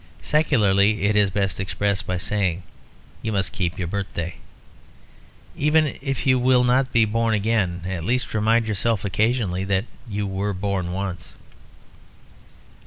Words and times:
Secularly 0.21 1.03
it 1.03 1.15
is 1.15 1.29
best 1.29 1.59
expressed 1.59 2.07
by 2.07 2.17
saying, 2.17 2.63
"You 3.21 3.31
must 3.31 3.53
keep 3.53 3.77
your 3.77 3.87
birthday." 3.87 4.37
Even 5.55 5.95
if 6.01 6.25
you 6.25 6.39
will 6.39 6.63
not 6.63 6.91
be 6.91 7.05
born 7.05 7.35
again, 7.35 7.83
at 7.85 8.03
least 8.03 8.33
remind 8.33 8.65
yourself 8.65 9.05
occasionally 9.05 9.63
that 9.65 9.85
you 10.09 10.25
were 10.25 10.55
born 10.55 10.91
once. 10.91 11.33